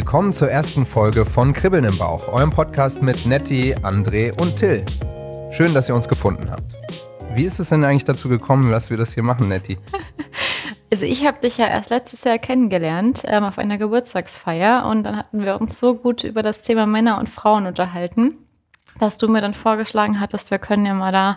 [0.00, 4.82] Willkommen zur ersten Folge von Kribbeln im Bauch, eurem Podcast mit Nettie, André und Till.
[5.52, 6.64] Schön, dass ihr uns gefunden habt.
[7.34, 9.76] Wie ist es denn eigentlich dazu gekommen, dass wir das hier machen, Nettie?
[10.90, 15.18] Also ich habe dich ja erst letztes Jahr kennengelernt ähm, auf einer Geburtstagsfeier und dann
[15.18, 18.38] hatten wir uns so gut über das Thema Männer und Frauen unterhalten,
[18.98, 21.36] dass du mir dann vorgeschlagen hattest, wir können ja mal da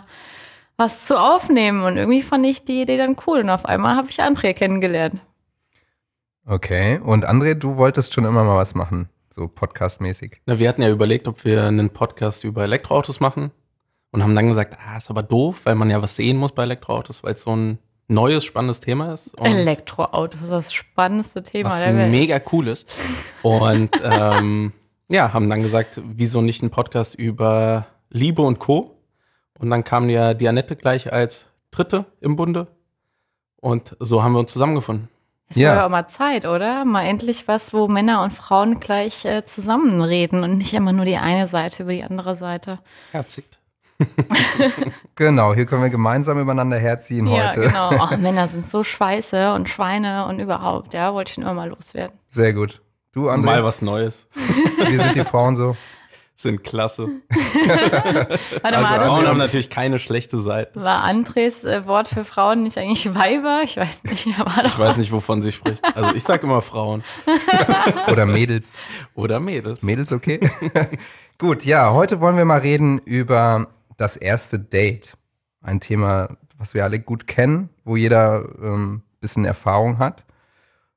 [0.78, 4.08] was zu aufnehmen und irgendwie fand ich die Idee dann cool und auf einmal habe
[4.10, 5.20] ich André kennengelernt.
[6.46, 10.42] Okay, und André, du wolltest schon immer mal was machen, so podcastmäßig.
[10.44, 13.50] Na, wir hatten ja überlegt, ob wir einen Podcast über Elektroautos machen
[14.10, 16.64] und haben dann gesagt, ah, ist aber doof, weil man ja was sehen muss bei
[16.64, 19.34] Elektroautos, weil es so ein neues, spannendes Thema ist.
[19.38, 22.10] Und Elektroautos, das spannendste Thema was der Welt.
[22.10, 22.94] mega cool ist.
[23.40, 24.74] Und ähm,
[25.08, 28.98] ja, haben dann gesagt, wieso nicht ein Podcast über Liebe und Co.
[29.58, 32.66] Und dann kam ja die Annette gleich als Dritte im Bunde.
[33.56, 35.08] Und so haben wir uns zusammengefunden.
[35.54, 35.68] Es ja.
[35.68, 36.84] war ja auch mal Zeit, oder?
[36.84, 41.16] Mal endlich was, wo Männer und Frauen gleich äh, zusammenreden und nicht immer nur die
[41.16, 42.80] eine Seite über die andere Seite.
[43.12, 43.44] Herzig.
[45.14, 47.60] genau, hier können wir gemeinsam übereinander herziehen ja, heute.
[47.60, 47.90] Genau.
[48.00, 52.18] Oh, Männer sind so Schweiße und Schweine und überhaupt, ja, wollte ich nur mal loswerden.
[52.26, 52.82] Sehr gut.
[53.12, 53.44] Du, André?
[53.44, 54.26] Mal was Neues.
[54.34, 55.76] Wie sind die Frauen so?
[56.36, 57.08] Sind klasse.
[57.30, 60.82] Warte also mal, Frauen haben natürlich keine schlechte Seite.
[60.82, 63.60] War Andres äh, Wort für Frauen nicht eigentlich Weiber?
[63.62, 64.28] Ich weiß nicht.
[64.38, 65.84] Aber ich weiß nicht, wovon sie spricht.
[65.96, 67.04] Also ich sage immer Frauen.
[68.10, 68.74] Oder Mädels.
[69.14, 69.82] Oder Mädels.
[69.82, 70.40] Mädels, okay.
[71.38, 75.16] Gut, ja, heute wollen wir mal reden über das erste Date.
[75.62, 80.24] Ein Thema, was wir alle gut kennen, wo jeder ähm, bisschen Erfahrung hat.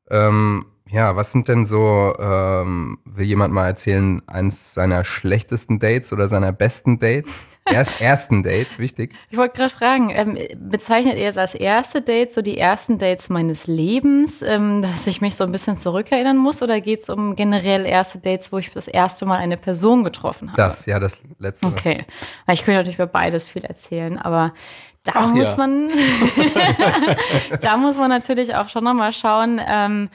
[0.09, 6.13] Ähm, ja, was sind denn so, ähm, will jemand mal erzählen, eins seiner schlechtesten Dates
[6.13, 7.45] oder seiner besten Dates?
[7.69, 9.13] Erst ersten Dates, wichtig.
[9.29, 13.27] Ich wollte gerade fragen, ähm, bezeichnet ihr es als erste Dates, so die ersten Dates
[13.29, 16.61] meines Lebens, ähm, dass ich mich so ein bisschen zurückerinnern muss?
[16.61, 20.49] Oder geht es um generell erste Dates, wo ich das erste Mal eine Person getroffen
[20.53, 20.61] habe?
[20.61, 21.67] Das, ja, das letzte.
[21.67, 22.05] Okay.
[22.45, 24.53] Weil ich könnte natürlich über beides viel erzählen, aber
[25.03, 25.57] da Ach, muss ja.
[25.57, 25.89] man,
[27.61, 30.09] da muss man natürlich auch schon nochmal schauen, ähm,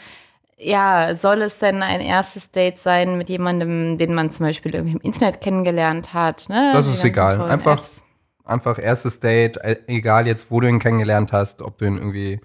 [0.63, 4.97] ja, soll es denn ein erstes Date sein mit jemandem, den man zum Beispiel irgendwie
[4.97, 6.49] im Internet kennengelernt hat?
[6.49, 6.71] Ne?
[6.73, 7.41] Das ist egal.
[7.43, 7.83] Einfach,
[8.45, 12.41] einfach erstes Date, e, egal jetzt, wo du ihn kennengelernt hast, ob du ihn irgendwie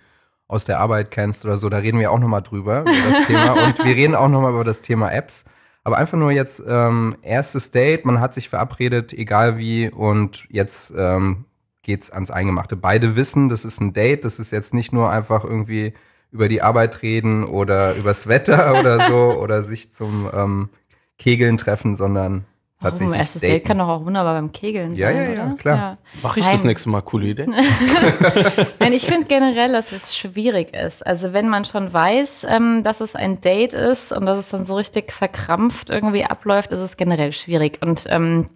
[0.47, 3.51] aus der Arbeit kennst oder so, da reden wir auch nochmal drüber, über das Thema.
[3.65, 5.45] Und wir reden auch nochmal über das Thema Apps.
[5.83, 10.93] Aber einfach nur jetzt ähm, erstes Date, man hat sich verabredet, egal wie, und jetzt
[10.97, 11.45] ähm,
[11.81, 12.75] geht's ans Eingemachte.
[12.75, 15.93] Beide wissen, das ist ein Date, das ist jetzt nicht nur einfach irgendwie
[16.31, 20.69] über die Arbeit reden oder übers Wetter oder so oder sich zum ähm,
[21.17, 22.45] Kegeln treffen, sondern
[22.79, 23.09] tatsächlich.
[23.09, 23.19] Warum?
[23.19, 25.15] Erstes Date kann doch auch wunderbar beim Kegeln ja, sein.
[25.15, 25.77] Ja, ja, ja, klar.
[25.77, 25.97] Ja.
[26.21, 26.53] Mach ich Nein.
[26.53, 27.47] das nächste Mal, coole Idee.
[28.79, 31.05] Nein, ich finde generell, dass es schwierig ist.
[31.05, 34.65] Also wenn man schon weiß, ähm, dass es ein Date ist und dass es dann
[34.65, 37.79] so richtig verkrampft irgendwie abläuft, ist es generell schwierig.
[37.81, 38.47] Und ähm,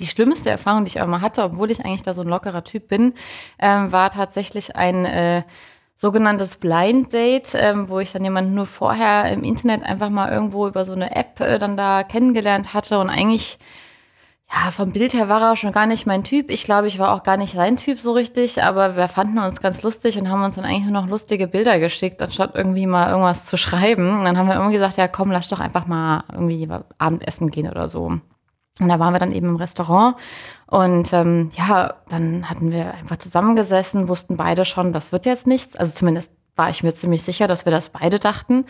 [0.00, 2.64] die schlimmste Erfahrung, die ich auch mal hatte, obwohl ich eigentlich da so ein lockerer
[2.64, 3.14] Typ bin,
[3.58, 5.42] ähm, war tatsächlich ein äh,
[5.98, 10.68] sogenanntes Blind Date, ähm, wo ich dann jemanden nur vorher im Internet einfach mal irgendwo
[10.68, 13.58] über so eine App äh, dann da kennengelernt hatte und eigentlich
[14.50, 16.50] ja, vom Bild her war er schon gar nicht mein Typ.
[16.50, 19.60] Ich glaube, ich war auch gar nicht sein Typ so richtig, aber wir fanden uns
[19.60, 23.10] ganz lustig und haben uns dann eigentlich nur noch lustige Bilder geschickt, anstatt irgendwie mal
[23.10, 24.18] irgendwas zu schreiben.
[24.18, 26.66] Und dann haben wir irgendwie gesagt, ja komm, lass doch einfach mal irgendwie
[26.96, 28.04] Abendessen gehen oder so.
[28.80, 30.16] Und da waren wir dann eben im Restaurant
[30.70, 35.76] und ähm, ja, dann hatten wir einfach zusammengesessen, wussten beide schon, das wird jetzt nichts.
[35.76, 38.66] Also zumindest war ich mir ziemlich sicher, dass wir das beide dachten.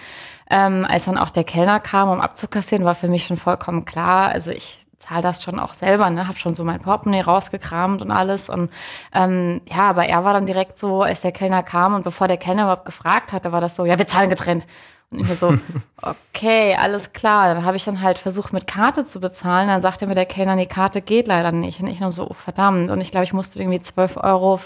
[0.49, 4.29] Ähm, als dann auch der Kellner kam, um abzukassieren, war für mich schon vollkommen klar.
[4.29, 6.29] Also ich zahle das schon auch selber, ne?
[6.29, 8.49] Hab schon so mein Portemonnaie rausgekramt und alles.
[8.49, 8.71] Und
[9.15, 12.37] ähm, ja, aber er war dann direkt so, als der Kellner kam und bevor der
[12.37, 14.67] Kellner überhaupt gefragt hatte, war das so, ja, wir zahlen getrennt.
[15.11, 15.55] Und ich mir so,
[16.03, 17.55] okay, alles klar.
[17.55, 19.69] Dann habe ich dann halt versucht, mit Karte zu bezahlen.
[19.69, 21.81] Dann sagte mir der Kellner, die Karte geht leider nicht.
[21.81, 22.91] Und ich nur so, oh, verdammt.
[22.91, 24.59] Und ich glaube, ich musste irgendwie 12,50 Euro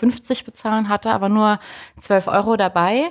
[0.47, 1.58] bezahlen, hatte aber nur
[2.00, 3.11] 12 Euro dabei.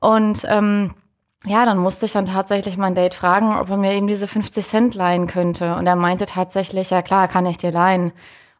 [0.00, 0.94] Und ähm,
[1.44, 4.66] ja, dann musste ich dann tatsächlich mein Date fragen, ob er mir eben diese 50
[4.66, 5.76] Cent leihen könnte.
[5.76, 8.12] Und er meinte tatsächlich, ja klar, kann ich dir leihen.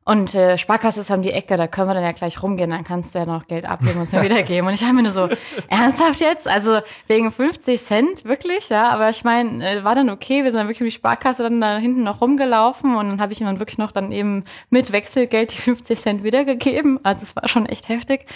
[0.09, 2.85] Und äh, Sparkasse ist um die Ecke, da können wir dann ja gleich rumgehen, dann
[2.85, 4.69] kannst du ja noch Geld abgeben und es mir wiedergeben.
[4.69, 5.29] Und ich habe mir nur so,
[5.69, 6.47] ernsthaft jetzt?
[6.47, 8.89] Also wegen 50 Cent, wirklich, ja.
[8.91, 11.61] Aber ich meine, äh, war dann okay, wir sind dann wirklich um die Sparkasse dann
[11.61, 14.93] da hinten noch rumgelaufen und dann habe ich ihm dann wirklich noch dann eben mit
[14.93, 17.01] Wechselgeld die 50 Cent wiedergegeben.
[17.03, 18.27] Also es war schon echt heftig.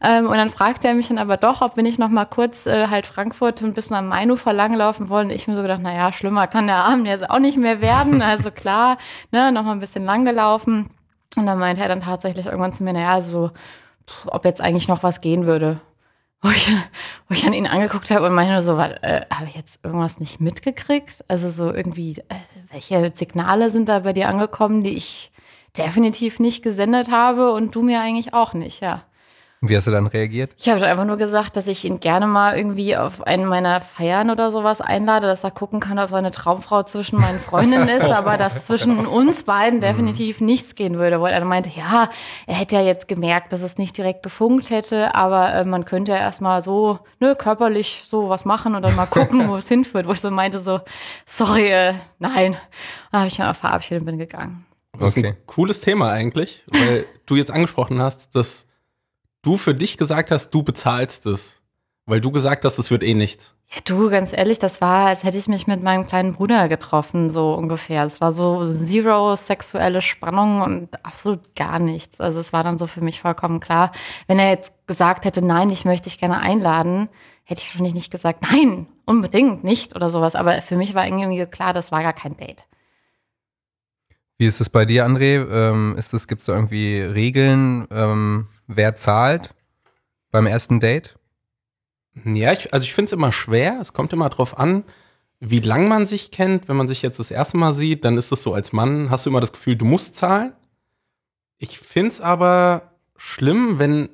[0.00, 2.66] Ähm, und dann fragte er mich dann aber doch, ob wir nicht noch mal kurz
[2.66, 5.30] äh, halt Frankfurt und bis nach Mainufer langlaufen wollen.
[5.30, 8.22] Ich mir so gedacht, naja, schlimmer kann der Abend jetzt auch nicht mehr werden.
[8.22, 8.96] Also klar,
[9.32, 10.88] ne, noch mal ein bisschen lang gelaufen.
[11.36, 13.50] Und dann meinte er dann tatsächlich irgendwann zu mir, naja, so,
[14.26, 15.80] ob jetzt eigentlich noch was gehen würde.
[16.42, 16.70] wo ich,
[17.28, 20.20] wo ich an ihn angeguckt habe und meinte nur so, äh, habe ich jetzt irgendwas
[20.20, 21.24] nicht mitgekriegt?
[21.28, 22.34] Also so irgendwie, äh,
[22.70, 25.32] welche Signale sind da bei dir angekommen, die ich
[25.76, 29.02] definitiv nicht gesendet habe und du mir eigentlich auch nicht, ja.
[29.68, 30.54] Wie hast du dann reagiert?
[30.58, 34.30] Ich habe einfach nur gesagt, dass ich ihn gerne mal irgendwie auf einen meiner Feiern
[34.30, 38.36] oder sowas einlade, dass er gucken kann, ob seine Traumfrau zwischen meinen Freundinnen ist, aber
[38.36, 41.20] dass zwischen uns beiden definitiv nichts gehen würde.
[41.20, 42.10] Weil er meinte, ja,
[42.46, 46.12] er hätte ja jetzt gemerkt, dass es nicht direkt gefunkt hätte, aber äh, man könnte
[46.12, 50.06] ja erstmal so, ne, körperlich so was machen und dann mal gucken, wo es hinführt.
[50.06, 50.80] Wo ich so meinte, so,
[51.26, 52.56] sorry, äh, nein.
[53.10, 54.66] Dann habe ich mich auch verabschiedet und bin gegangen.
[54.98, 58.66] Das ist ein cooles Thema eigentlich, weil du jetzt angesprochen hast, dass
[59.46, 61.62] du für dich gesagt hast, du bezahlst es.
[62.08, 63.56] Weil du gesagt hast, es wird eh nichts.
[63.68, 67.30] Ja, du, ganz ehrlich, das war, als hätte ich mich mit meinem kleinen Bruder getroffen,
[67.30, 68.04] so ungefähr.
[68.04, 72.20] Es war so zero sexuelle Spannung und absolut gar nichts.
[72.20, 73.90] Also es war dann so für mich vollkommen klar.
[74.28, 77.08] Wenn er jetzt gesagt hätte, nein, ich möchte dich gerne einladen,
[77.42, 80.36] hätte ich wahrscheinlich nicht gesagt, nein, unbedingt nicht oder sowas.
[80.36, 82.66] Aber für mich war irgendwie klar, das war gar kein Date.
[84.38, 85.44] Wie ist es bei dir, André?
[85.50, 89.54] Ähm, ist es, gibt es da irgendwie Regeln, ähm, wer zahlt
[90.30, 91.18] beim ersten Date?
[92.24, 93.78] Ja, ich, also ich finde es immer schwer.
[93.80, 94.84] Es kommt immer drauf an,
[95.40, 96.68] wie lang man sich kennt.
[96.68, 99.26] Wenn man sich jetzt das erste Mal sieht, dann ist es so, als Mann hast
[99.26, 100.52] du immer das Gefühl, du musst zahlen.
[101.58, 104.08] Ich finde es aber schlimm, wenn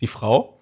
[0.00, 0.60] die Frau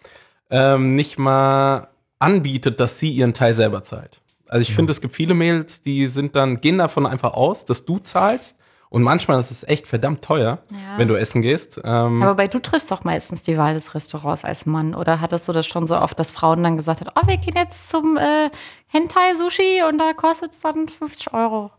[0.51, 1.89] ähm, nicht mal
[2.19, 4.21] anbietet, dass sie ihren Teil selber zahlt.
[4.47, 7.85] Also ich finde, es gibt viele Mails, die sind dann, gehen davon einfach aus, dass
[7.85, 8.59] du zahlst
[8.95, 10.99] und manchmal ist es echt verdammt teuer, ja.
[10.99, 11.81] wenn du essen gehst.
[11.83, 14.95] Ähm Aber bei du triffst doch meistens die Wahl des Restaurants als Mann.
[14.95, 17.57] Oder hattest du das schon so oft, dass Frauen dann gesagt haben, oh, wir gehen
[17.57, 18.51] jetzt zum äh,
[18.87, 21.73] Hentai-Sushi und da kostet es dann 50 Euro?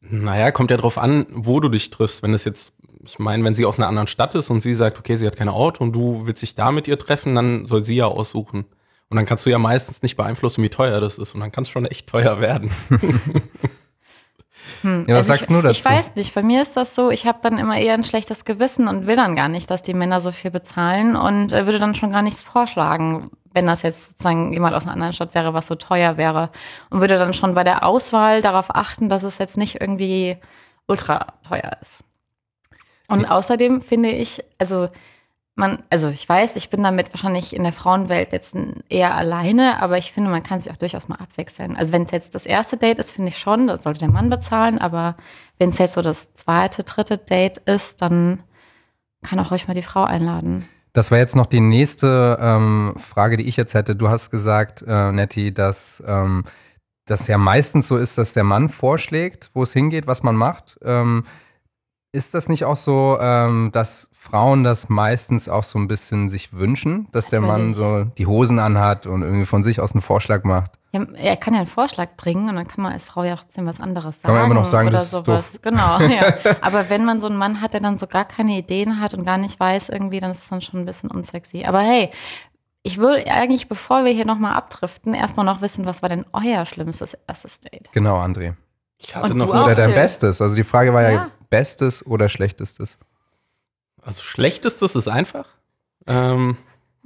[0.00, 2.24] Naja, kommt ja drauf an, wo du dich triffst.
[2.24, 2.72] Wenn es jetzt,
[3.04, 5.36] ich meine, wenn sie aus einer anderen Stadt ist und sie sagt, okay, sie hat
[5.36, 8.64] kein Auto und du willst dich da mit ihr treffen, dann soll sie ja aussuchen.
[9.10, 11.36] Und dann kannst du ja meistens nicht beeinflussen, wie teuer das ist.
[11.36, 12.72] Und dann kann es schon echt teuer werden.
[14.82, 15.04] Hm.
[15.08, 15.78] Ja, was also sagst ich, du dazu?
[15.78, 18.44] Ich weiß nicht, bei mir ist das so, ich habe dann immer eher ein schlechtes
[18.44, 21.78] Gewissen und will dann gar nicht, dass die Männer so viel bezahlen und äh, würde
[21.78, 25.54] dann schon gar nichts vorschlagen, wenn das jetzt sozusagen jemand aus einer anderen Stadt wäre,
[25.54, 26.50] was so teuer wäre.
[26.90, 30.36] Und würde dann schon bei der Auswahl darauf achten, dass es jetzt nicht irgendwie
[30.86, 32.04] ultra teuer ist.
[33.08, 34.88] Und außerdem finde ich, also
[35.56, 38.54] man, also ich weiß, ich bin damit wahrscheinlich in der Frauenwelt jetzt
[38.90, 41.76] eher alleine, aber ich finde, man kann sich auch durchaus mal abwechseln.
[41.76, 44.28] Also wenn es jetzt das erste Date ist, finde ich schon, das sollte der Mann
[44.28, 45.16] bezahlen, aber
[45.58, 48.42] wenn es jetzt so das zweite, dritte Date ist, dann
[49.22, 50.68] kann auch euch mal die Frau einladen.
[50.92, 53.96] Das war jetzt noch die nächste ähm, Frage, die ich jetzt hätte.
[53.96, 56.44] Du hast gesagt, äh, Nettie, dass ähm,
[57.06, 60.78] das ja meistens so ist, dass der Mann vorschlägt, wo es hingeht, was man macht.
[60.82, 61.24] Ähm,
[62.12, 66.52] ist das nicht auch so, ähm, dass Frauen das meistens auch so ein bisschen sich
[66.52, 70.44] wünschen, dass der Mann so die Hosen anhat und irgendwie von sich aus einen Vorschlag
[70.44, 70.72] macht?
[70.92, 73.66] Ja, er kann ja einen Vorschlag bringen und dann kann man als Frau ja trotzdem
[73.66, 74.34] was anderes sagen.
[74.34, 75.54] Kann man immer noch sagen, oder das sowas.
[75.54, 75.72] Ist doof.
[75.72, 76.32] Genau, ja.
[76.60, 79.24] Aber wenn man so einen Mann hat, der dann so gar keine Ideen hat und
[79.24, 81.64] gar nicht weiß irgendwie, dann ist es dann schon ein bisschen unsexy.
[81.64, 82.10] Aber hey,
[82.82, 86.64] ich will eigentlich, bevor wir hier nochmal abdriften, erstmal noch wissen, was war denn euer
[86.66, 87.90] schlimmstes erstes Date?
[87.92, 88.54] Genau, André.
[88.98, 89.48] Ich hatte Und noch?
[89.50, 89.92] Oder dein.
[89.92, 90.40] Bestes.
[90.40, 91.30] Also die Frage war ja, Ja.
[91.50, 92.98] Bestes oder Schlechtestes.
[94.06, 95.48] Also schlechtestes ist einfach.
[96.06, 96.56] Ähm,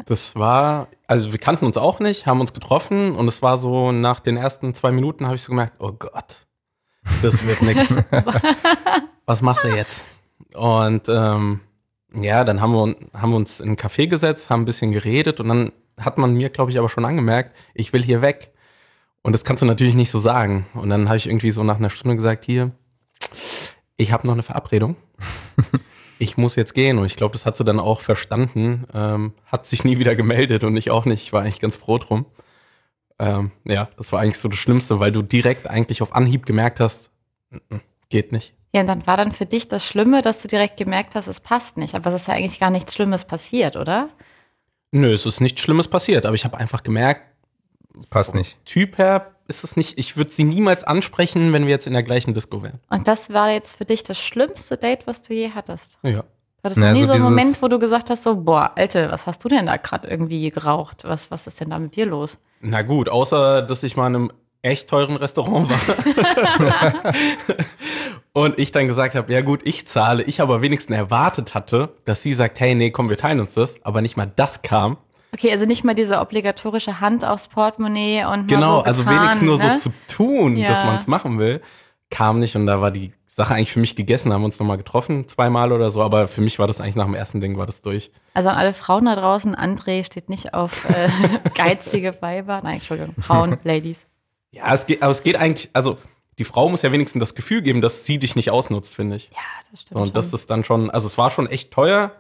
[0.04, 3.90] das war, also wir kannten uns auch nicht, haben uns getroffen und es war so
[3.90, 6.46] nach den ersten zwei Minuten habe ich so gemerkt, oh Gott,
[7.22, 7.94] das wird nix.
[9.24, 10.04] Was machst du jetzt?
[10.54, 11.60] Und ähm,
[12.12, 15.40] ja, dann haben wir, haben wir uns in einen Café gesetzt, haben ein bisschen geredet
[15.40, 18.52] und dann hat man mir, glaube ich, aber schon angemerkt, ich will hier weg.
[19.22, 20.66] Und das kannst du natürlich nicht so sagen.
[20.74, 22.72] Und dann habe ich irgendwie so nach einer Stunde gesagt, hier,
[23.96, 24.96] ich habe noch eine Verabredung.
[26.20, 26.98] ich muss jetzt gehen.
[26.98, 28.86] Und ich glaube, das hat sie dann auch verstanden.
[28.94, 31.22] Ähm, hat sich nie wieder gemeldet und ich auch nicht.
[31.22, 32.26] Ich war eigentlich ganz froh drum.
[33.18, 36.80] Ähm, ja, das war eigentlich so das Schlimmste, weil du direkt eigentlich auf Anhieb gemerkt
[36.80, 37.10] hast,
[37.50, 38.54] "Mm, mm, geht nicht.
[38.72, 41.40] Ja, und dann war dann für dich das Schlimme, dass du direkt gemerkt hast, es
[41.40, 41.94] passt nicht.
[41.94, 44.10] Aber es ist ja eigentlich gar nichts Schlimmes passiert, oder?
[44.92, 47.22] Nö, es ist nichts Schlimmes passiert, aber ich habe einfach gemerkt,
[48.08, 48.64] Passt nicht.
[48.64, 52.02] Typ her ist es nicht, ich würde sie niemals ansprechen, wenn wir jetzt in der
[52.02, 52.80] gleichen Disco wären.
[52.88, 55.98] Und das war jetzt für dich das schlimmste Date, was du je hattest.
[56.02, 56.24] Ja.
[56.62, 58.36] War das Na, noch nie so so ein dieses- Moment, wo du gesagt hast, so,
[58.36, 61.04] boah, Alte, was hast du denn da gerade irgendwie geraucht?
[61.04, 62.38] Was, was ist denn da mit dir los?
[62.60, 67.14] Na gut, außer dass ich mal in einem echt teuren Restaurant war.
[68.32, 72.22] und ich dann gesagt habe, ja gut, ich zahle, ich aber wenigstens erwartet hatte, dass
[72.22, 74.98] sie sagt, hey, nee, komm, wir teilen uns das, aber nicht mal das kam.
[75.32, 79.46] Okay, also nicht mal diese obligatorische Hand aufs Portemonnaie und Genau, so also getan, wenigstens
[79.46, 79.78] nur ne?
[79.78, 80.68] so zu tun, Ja.
[80.68, 81.60] dass man es machen will,
[82.10, 85.28] kam nicht und da war die Sache eigentlich für mich gegessen, haben uns nochmal getroffen,
[85.28, 87.80] zweimal oder so, aber für mich war das eigentlich nach dem ersten Ding war das
[87.80, 88.10] durch.
[88.34, 91.08] Also an alle Frauen da draußen, André steht nicht auf äh,
[91.54, 92.60] geizige Weiber.
[92.64, 94.00] Nein, Entschuldigung, Frauen, Ladies.
[94.50, 95.96] Ja, es geht, aber es geht eigentlich, also
[96.40, 99.30] die Frau muss ja wenigstens das Gefühl geben, dass sie dich nicht ausnutzt, finde ich.
[99.30, 99.36] Ja,
[99.70, 100.00] das stimmt.
[100.00, 100.14] Und schon.
[100.14, 102.10] das ist dann schon, also es war schon echt teuer,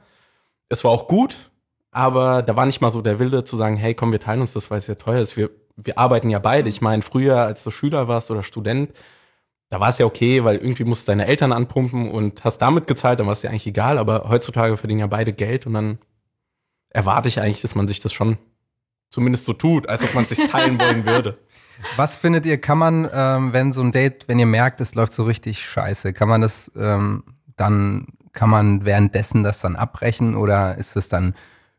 [0.68, 1.49] es war auch gut,
[1.90, 4.52] aber da war nicht mal so der Wille zu sagen, hey, komm, wir teilen uns
[4.52, 5.36] das, weil es ja teuer ist.
[5.36, 6.68] Wir, wir arbeiten ja beide.
[6.68, 8.92] Ich meine, früher, als du Schüler warst oder Student,
[9.70, 12.86] da war es ja okay, weil irgendwie musst du deine Eltern anpumpen und hast damit
[12.86, 13.98] gezahlt, dann war es dir eigentlich egal.
[13.98, 15.98] Aber heutzutage verdienen ja beide Geld und dann
[16.90, 18.38] erwarte ich eigentlich, dass man sich das schon
[19.10, 21.38] zumindest so tut, als ob man es sich teilen wollen würde.
[21.96, 25.12] Was findet ihr, kann man, ähm, wenn so ein Date, wenn ihr merkt, es läuft
[25.12, 27.24] so richtig scheiße, kann man das ähm,
[27.56, 31.34] dann, kann man währenddessen das dann abbrechen oder ist es dann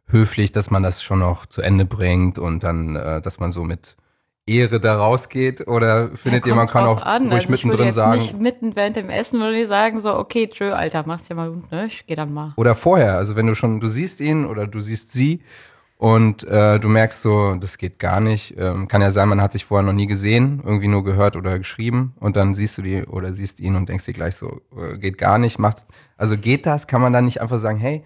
[0.07, 3.63] höflich, dass man das schon noch zu Ende bringt und dann, äh, dass man so
[3.63, 3.95] mit
[4.45, 5.67] Ehre da rausgeht?
[5.67, 7.23] Oder findet ihr, man kann auch an.
[7.31, 10.71] ruhig also mittendrin sagen, nicht mitten während dem Essen würde ich sagen so, okay, tschö,
[10.71, 11.87] Alter, mach's ja mal gut, ne?
[11.87, 12.53] Ich geh dann mal.
[12.57, 15.41] oder vorher, also wenn du schon, du siehst ihn oder du siehst sie
[15.97, 18.55] und äh, du merkst so, das geht gar nicht.
[18.57, 21.59] Ähm, kann ja sein, man hat sich vorher noch nie gesehen, irgendwie nur gehört oder
[21.59, 24.97] geschrieben und dann siehst du die oder siehst ihn und denkst dir gleich so, äh,
[24.97, 25.59] geht gar nicht.
[25.59, 25.85] Macht,
[26.17, 26.87] also geht das?
[26.87, 28.03] Kann man dann nicht einfach sagen, hey,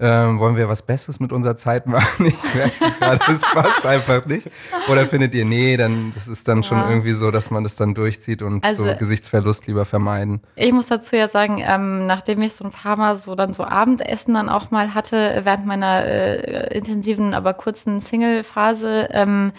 [0.00, 2.26] ähm, wollen wir was Besseres mit unserer Zeit machen?
[2.26, 4.50] Ich merke das passt einfach nicht.
[4.90, 6.88] Oder findet ihr, nee, dann das ist dann schon Ja.
[6.88, 10.40] irgendwie so, dass man das dann durchzieht und Also- so Gesichtsverlust lieber vermeiden.
[10.56, 13.64] Ich muss dazu ja sagen, ähm, nachdem ich so ein paar Mal so dann so
[13.64, 19.52] Abendessen dann auch mal hatte, während meiner äh, intensiven, aber kurzen Single-Phase, ähm,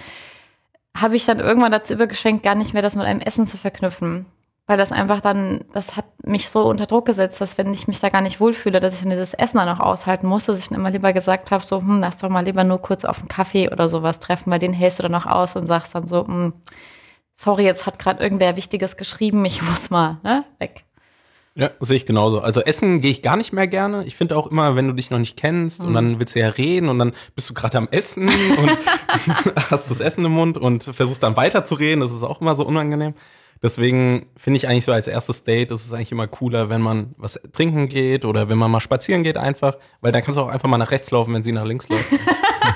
[0.98, 4.25] habe ich dann irgendwann dazu übergeschwenkt, gar nicht mehr das mit einem Essen zu verknüpfen.
[4.69, 8.01] Weil das einfach dann, das hat mich so unter Druck gesetzt, dass wenn ich mich
[8.01, 10.67] da gar nicht wohlfühle, dass ich dann dieses Essen dann auch aushalten muss, dass ich
[10.67, 13.29] dann immer lieber gesagt habe, so, hm, lass doch mal lieber nur kurz auf einen
[13.29, 16.23] Kaffee oder sowas treffen, weil den hältst du dann auch aus und sagst dann so,
[16.23, 16.53] hm,
[17.33, 20.85] sorry, jetzt hat gerade irgendwer Wichtiges geschrieben, ich muss mal, ne, weg.
[21.55, 22.39] Ja, sehe ich genauso.
[22.39, 24.03] Also essen gehe ich gar nicht mehr gerne.
[24.05, 26.49] Ich finde auch immer, wenn du dich noch nicht kennst und dann willst du ja
[26.49, 28.77] reden und dann bist du gerade am Essen und
[29.71, 32.01] hast das Essen im Mund und versuchst dann weiterzureden.
[32.01, 33.15] Das ist auch immer so unangenehm.
[33.61, 37.13] Deswegen finde ich eigentlich so als erstes Date, ist es eigentlich immer cooler, wenn man
[37.17, 40.47] was trinken geht oder wenn man mal spazieren geht einfach, weil dann kannst du auch
[40.47, 42.05] einfach mal nach rechts laufen, wenn sie nach links läuft.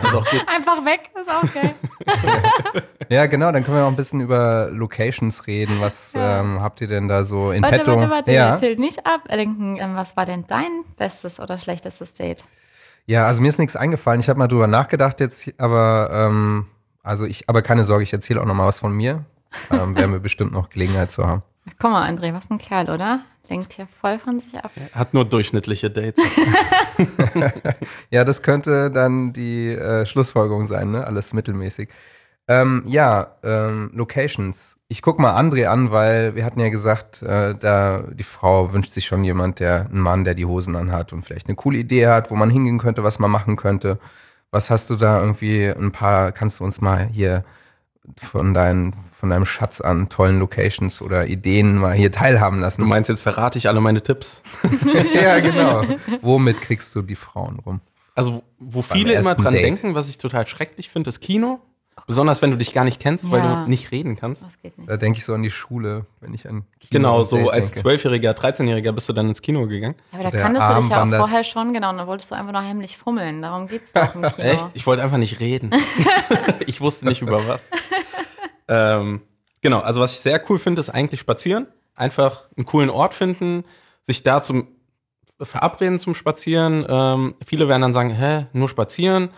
[0.01, 0.23] Also.
[0.47, 1.73] Einfach weg, ist auch geil.
[3.09, 5.81] Ja, genau, dann können wir auch ein bisschen über Locations reden.
[5.81, 6.39] Was Ja.
[6.39, 7.95] ähm, habt ihr denn da so in Warte, petto?
[7.97, 8.57] warte, warte, ja.
[8.57, 9.77] Till, nicht ablenken.
[9.77, 12.43] Ähm, was war denn dein bestes oder schlechtestes Date?
[13.05, 14.21] ja, also mir ist nichts eingefallen.
[14.21, 16.65] Ich habe mal drüber nachgedacht jetzt, aber ähm,
[17.03, 19.25] also ich, aber keine Sorge, ich erzähle auch noch mal was von mir.
[19.72, 21.43] Ähm, werden wir bestimmt noch Gelegenheit zu haben.
[21.79, 23.22] Guck mal, André, was ein Kerl, oder?
[23.50, 24.72] Lenkt hier voll von sich ab.
[24.93, 26.25] Hat nur durchschnittliche Dates.
[28.12, 31.05] Ja, das könnte dann die äh, Schlussfolgerung sein, ne?
[31.05, 31.89] Alles mittelmäßig.
[32.48, 34.77] Ähm, ja, ähm, Locations.
[34.89, 38.91] Ich guck mal André an, weil wir hatten ja gesagt, äh, da die Frau wünscht
[38.91, 42.07] sich schon jemand, der einen Mann, der die Hosen anhat und vielleicht eine coole Idee
[42.07, 43.98] hat, wo man hingehen könnte, was man machen könnte.
[44.51, 47.43] Was hast du da irgendwie ein paar, kannst du uns mal hier
[48.17, 52.83] von, dein, von deinem Schatz an tollen Locations oder Ideen mal hier teilhaben Du lassen?
[52.86, 54.41] meinst, jetzt verrate ich alle meine Tipps?
[55.13, 55.83] ja, genau.
[56.22, 57.81] Womit kriegst du die Frauen rum?
[58.15, 59.63] Also, wo viele immer dran Date.
[59.63, 61.60] denken, was ich total schrecklich finde, ist Kino.
[62.07, 63.63] Besonders wenn du dich gar nicht kennst, weil Ja.
[63.63, 64.43] du nicht reden kannst.
[64.43, 64.89] Das geht nicht.
[64.89, 67.71] Da denke ich so an die Schule, wenn ich an Kino Genau, so als.
[67.73, 69.95] Zwölfjähriger, 13-Jähriger bist du dann ins Kino gegangen.
[70.12, 71.91] Ja, aber da kanntest du dich ja auch vorher schon, genau.
[71.91, 73.41] Und dann wolltest du einfach noch heimlich fummeln.
[73.41, 74.33] Darum geht's doch im Kino.
[74.38, 74.67] Echt?
[74.73, 75.71] Ich wollte einfach nicht reden.
[76.67, 77.71] ich wusste nicht über was.
[78.67, 79.21] ähm,
[79.62, 81.67] genau, also was ich sehr cool finde, ist eigentlich spazieren.
[81.95, 83.63] Einfach einen coolen Ort finden,
[84.01, 84.67] sich da zum
[85.41, 86.85] verabreden zum Spazieren.
[86.88, 89.29] Ähm, viele werden dann sagen, hä, nur spazieren.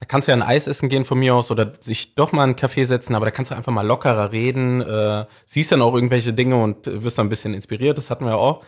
[0.00, 2.44] Da kannst du ja ein Eis essen gehen von mir aus oder sich doch mal
[2.44, 5.82] in einen Café setzen, aber da kannst du einfach mal lockerer reden, äh, siehst dann
[5.82, 8.64] auch irgendwelche Dinge und äh, wirst dann ein bisschen inspiriert, das hatten wir auch.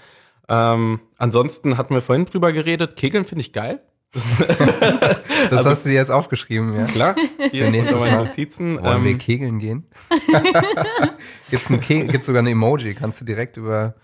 [0.49, 3.80] Ähm, ansonsten hatten wir vorhin drüber geredet, Kegeln finde ich geil.
[4.12, 4.25] Das
[5.52, 6.87] Also- hast du dir jetzt aufgeschrieben, ja?
[6.87, 7.14] Klar,
[7.52, 8.25] hier Nächstes Mal.
[8.25, 8.82] Notizen.
[8.82, 9.87] Wollen wir Ähm, kegeln gehen?
[11.50, 13.94] gibt's, ein Ke gibt's sogar ein Emoji, kannst du direkt über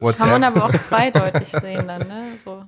[0.00, 0.42] Kann man WhatsApp.
[0.56, 2.22] aber auch zweideutig sehen dann, ne?
[2.44, 2.62] So.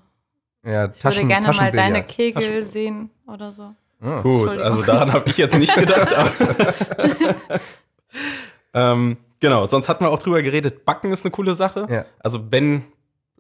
[0.65, 2.03] Ja, Ich würde Taschen, gerne mal deine.
[2.03, 3.75] Kegel sehen oder so.
[4.03, 4.23] Oh.
[4.23, 6.15] Gut, also daran habe ich jetzt nicht gedacht.
[6.15, 6.31] Aber
[8.75, 11.87] ähm, genau, sonst hatten wir auch drüber geredet, Backen ist eine coole Sache.
[11.91, 12.05] Ja.
[12.21, 12.85] Also wenn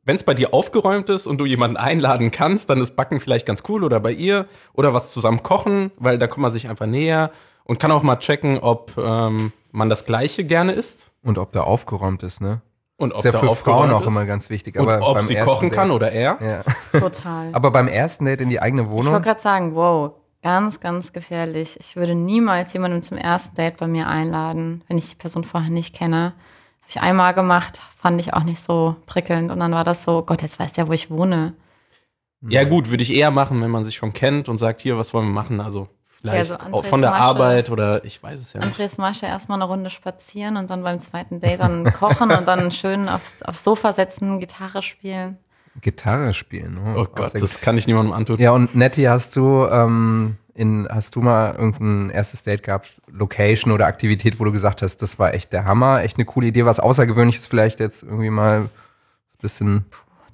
[0.05, 3.45] wenn es bei dir aufgeräumt ist und du jemanden einladen kannst, dann ist Backen vielleicht
[3.45, 6.87] ganz cool oder bei ihr oder was zusammen kochen, weil da kommt man sich einfach
[6.87, 7.31] näher
[7.65, 11.61] und kann auch mal checken, ob ähm, man das Gleiche gerne isst Und ob da
[11.61, 12.62] aufgeräumt ist, ne?
[12.97, 14.07] und ob Ist ja da für aufgeräumt Frauen auch ist.
[14.09, 14.77] immer ganz wichtig.
[14.77, 16.38] und Aber ob beim sie ersten kochen kann Date, oder er.
[16.93, 16.99] Ja.
[17.00, 17.49] Total.
[17.53, 19.23] Aber beim ersten Date in die eigene Ich wollte Wohnung.
[19.23, 21.76] gerade sagen, wow, ganz, ganz gefährlich.
[21.80, 25.71] Ich würde niemals jemanden zum ersten Date bei mir einladen, wenn ich die Person vorher
[25.71, 26.35] nicht kenne.
[26.88, 29.50] ich einmal gemacht, fand ich auch nicht so prickelnd.
[29.50, 31.54] Und dann war das so, Gott, jetzt weiß der, wo ich wohne.
[32.40, 35.12] Ja, gut, würde ich eher machen, wenn man sich schon kennt und sagt, hier, was
[35.12, 35.61] wollen wir machen?
[35.61, 37.23] Also vielleicht Ja, so von der Masche.
[37.23, 38.68] Arbeit oder ich weiß es ja nicht.
[38.68, 42.71] Andres Masche erstmal eine Runde spazieren und dann beim zweiten Date dann kochen und dann
[42.71, 45.38] schön aufs, aufs Sofa setzen, Gitarre spielen.
[45.80, 46.78] Gitarre spielen.
[46.78, 48.38] Oh auch Gott, das kann ich niemandem antun.
[48.38, 53.73] Ja, und Nettie, hast du, ähm, in, hast du mal irgendein erstes Date gehabt, Location
[53.73, 56.64] oder Aktivität, wo du gesagt hast, das war echt der Hammer, echt eine coole Idee,
[56.64, 58.70] was Außergewöhnliches vielleicht jetzt irgendwie mal ein
[59.40, 59.87] bisschen.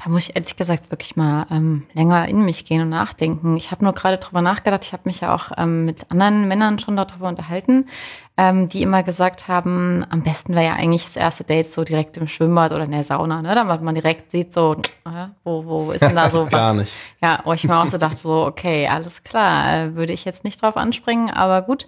[0.02, 3.56] Da muss ich ehrlich gesagt wirklich mal ähm, länger in mich gehen und nachdenken.
[3.56, 4.84] Ich habe nur gerade drüber nachgedacht.
[4.84, 7.86] Ich habe mich ja auch ähm, mit anderen Männern schon darüber unterhalten,
[8.36, 12.16] ähm, die immer gesagt haben, am besten wäre ja eigentlich das erste Date so direkt
[12.16, 13.54] im Schwimmbad oder in der Sauna, ne?
[13.54, 14.74] damit man direkt sieht, so,
[15.04, 16.50] äh, wo, wo ist denn da so was?
[16.50, 16.92] Gar nicht.
[17.22, 20.42] Ja, wo ich mir auch so dachte, so, okay, alles klar, äh, würde ich jetzt
[20.42, 21.86] nicht drauf anspringen, aber gut.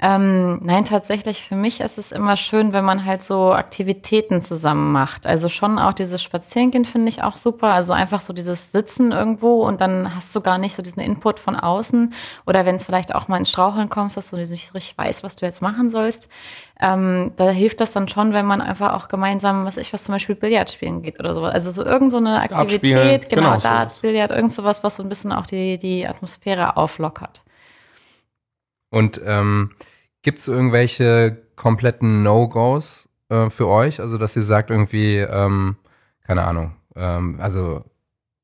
[0.00, 4.92] Ähm, nein, tatsächlich, für mich ist es immer schön, wenn man halt so Aktivitäten zusammen
[4.92, 5.26] macht.
[5.26, 7.68] Also schon auch dieses Spazierengehen finde ich auch super.
[7.72, 11.40] Also einfach so dieses Sitzen irgendwo und dann hast du gar nicht so diesen Input
[11.40, 12.12] von außen.
[12.46, 15.24] Oder wenn es vielleicht auch mal in Straucheln kommst, dass du nicht so richtig weißt,
[15.24, 16.28] was du jetzt machen sollst.
[16.80, 20.14] Ähm, da hilft das dann schon, wenn man einfach auch gemeinsam, was ich was zum
[20.14, 21.52] Beispiel Billard spielen geht oder sowas.
[21.52, 24.00] Also so irgend so eine Aktivität, genau, genau, Dart.
[24.00, 27.42] Billard, irgend sowas, was so ein bisschen auch die, die Atmosphäre auflockert.
[28.90, 29.72] Und ähm,
[30.22, 34.00] gibt es irgendwelche kompletten No-Gos äh, für euch?
[34.00, 35.76] Also, dass ihr sagt irgendwie, ähm,
[36.26, 37.84] keine Ahnung, ähm, also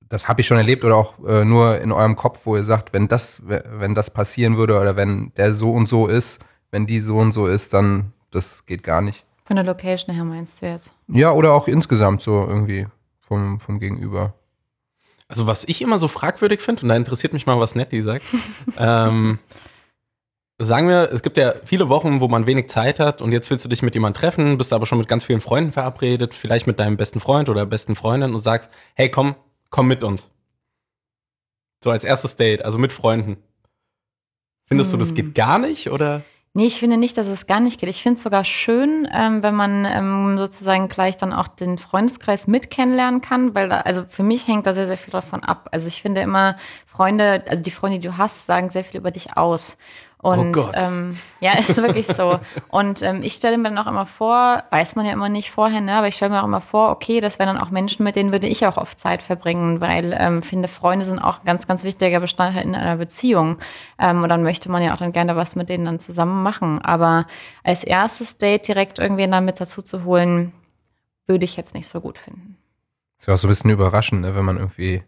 [0.09, 2.93] das habe ich schon erlebt oder auch äh, nur in eurem Kopf, wo ihr sagt,
[2.93, 7.01] wenn das, wenn das passieren würde oder wenn der so und so ist, wenn die
[7.01, 9.25] so und so ist, dann das geht gar nicht.
[9.45, 10.93] Von der Location her meinst du jetzt?
[11.07, 12.89] Ja, oder auch insgesamt so irgendwie
[13.21, 14.35] vom, vom Gegenüber.
[15.29, 18.25] Also was ich immer so fragwürdig finde, und da interessiert mich mal, was Nettie sagt.
[18.77, 19.39] ähm,
[20.59, 23.65] sagen wir, es gibt ja viele Wochen, wo man wenig Zeit hat und jetzt willst
[23.65, 26.81] du dich mit jemandem treffen, bist aber schon mit ganz vielen Freunden verabredet, vielleicht mit
[26.81, 29.37] deinem besten Freund oder besten Freundin und sagst, hey, komm,
[29.71, 30.29] komm mit uns.
[31.85, 33.37] So als erstes Date, also mit Freunden.
[34.67, 35.15] Findest du, das Hm.
[35.15, 36.25] geht gar nicht oder?
[36.57, 37.89] Nee, ich finde nicht, dass es gar nicht geht.
[37.89, 42.47] Ich finde es sogar schön, ähm, wenn man ähm, sozusagen gleich dann auch den Freundeskreis
[42.47, 45.69] mit kennenlernen kann, weil da, also für mich hängt da sehr, sehr viel davon ab.
[45.73, 49.11] Also ich finde immer, Freunde, also die Freunde, die du hast, sagen sehr viel über
[49.11, 49.77] dich aus.
[50.25, 50.73] Und Oh Gott.
[50.73, 52.41] Ähm, ja, ist wirklich so.
[52.69, 55.83] Und ähm, ich stelle mir dann auch immer vor, weiß man ja immer nicht vorher,
[55.83, 58.17] ne, aber ich stelle mir auch immer vor, okay, das wären dann auch Menschen, mit
[58.17, 61.67] denen würde ich auch oft Zeit verbringen, weil ähm, finde, Freunde sind auch ein ganz,
[61.67, 63.59] ganz wichtiger Bestandteil in einer Beziehung.
[63.99, 66.81] Ähm, und dann möchte man ja auch dann gerne was mit denen dann zusammen machen.
[66.81, 67.27] Aber
[67.63, 70.55] als erstes Date direkt irgendwen dann mit dazu zu holen,
[71.27, 72.57] würde ich jetzt nicht so gut finden.
[73.19, 75.03] Ist ja auch so ein bisschen überraschend, ne, wenn man irgendwie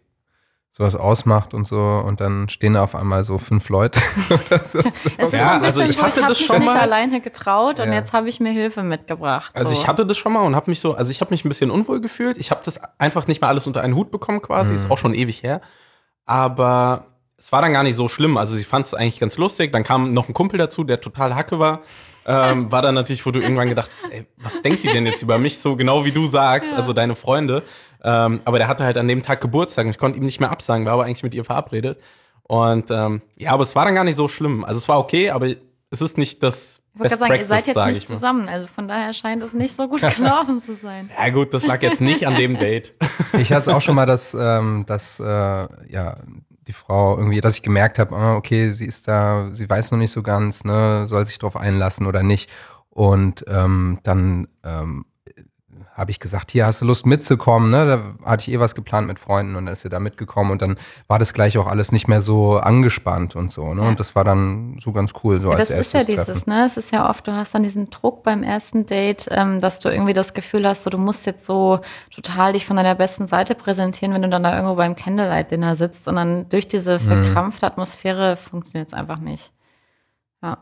[0.71, 3.99] sowas ausmacht und so und dann stehen da auf einmal so fünf Leute
[4.29, 4.79] oder so.
[5.17, 6.59] Es ist Ja, so ein bisschen also ich so, hatte ich habe das mich schon
[6.59, 6.77] nicht mal.
[6.79, 7.95] alleine getraut und Ja.
[7.95, 9.55] jetzt habe ich mir Hilfe mitgebracht.
[9.55, 9.81] Also so.
[9.81, 11.71] ich hatte das schon mal und habe mich so, also ich habe mich ein bisschen
[11.71, 12.37] unwohl gefühlt.
[12.37, 15.15] Ich habe das einfach nicht mal alles unter einen Hut bekommen quasi, ist auch schon
[15.15, 15.61] ewig her.
[16.25, 18.37] Aber es war dann gar nicht so schlimm.
[18.37, 19.71] Also sie fand es eigentlich ganz lustig.
[19.71, 21.81] Dann kam noch ein Kumpel dazu, der total Hacke war.
[22.29, 25.21] Ähm, war dann natürlich, wo du irgendwann gedacht hast, ey, was denkt die denn jetzt
[25.21, 27.63] über mich so genau wie du sagst, also deine Freunde.
[28.03, 30.51] Ähm, aber der hatte halt an dem Tag Geburtstag und ich konnte ihm nicht mehr
[30.51, 31.99] absagen, war aber eigentlich mit ihr verabredet.
[32.43, 34.65] Und ähm, ja, aber es war dann gar nicht so schlimm.
[34.65, 35.47] Also es war okay, aber
[35.89, 38.67] es ist nicht das Ich wollte gerade sagen, ihr seid jetzt sag nicht zusammen, also
[38.67, 41.09] von daher scheint es nicht so gut gelaufen zu sein.
[41.17, 42.93] Ja gut, das lag jetzt nicht an dem Date.
[43.39, 46.17] Ich hatte es auch schon mal, dass, ähm, dass äh, ja,
[46.67, 49.97] die Frau irgendwie, dass ich gemerkt habe, ah, okay, sie ist da, sie weiß noch
[49.97, 52.49] nicht so ganz, ne, soll sich drauf einlassen oder nicht.
[52.89, 55.05] Und ähm, dann ähm,
[55.97, 57.85] habe ich gesagt, hier hast du Lust mitzukommen, ne?
[58.23, 60.61] Da hatte ich eh was geplant mit Freunden und dann ist sie da mitgekommen und
[60.61, 63.81] dann war das gleich auch alles nicht mehr so angespannt und so, ne?
[63.81, 66.43] Und das war dann so ganz cool, so Ja, als das ist erstes ja dieses,
[66.43, 66.49] Treffen.
[66.51, 66.65] ne?
[66.67, 69.89] Es ist ja oft, du hast dann diesen Druck beim ersten Date, ähm, dass du
[69.89, 71.79] irgendwie das Gefühl hast, so, du musst jetzt so
[72.13, 76.07] total dich von deiner besten Seite präsentieren, wenn du dann da irgendwo beim Candlelight-Dinner sitzt
[76.07, 76.99] und dann durch diese Mhm.
[76.99, 79.51] verkrampfte Atmosphäre funktioniert es einfach nicht.
[80.43, 80.59] Ja.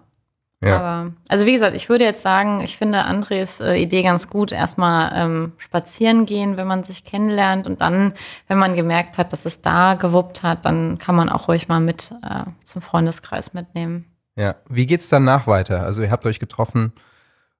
[0.65, 0.77] Ja.
[0.77, 4.51] Aber, also wie gesagt, ich würde jetzt sagen, ich finde Andres äh, Idee ganz gut.
[4.51, 8.13] Erstmal ähm, spazieren gehen, wenn man sich kennenlernt und dann,
[8.47, 11.79] wenn man gemerkt hat, dass es da gewuppt hat, dann kann man auch ruhig mal
[11.79, 14.05] mit äh, zum Freundeskreis mitnehmen.
[14.35, 15.83] Ja, wie geht's danach weiter?
[15.83, 16.93] Also ihr habt euch getroffen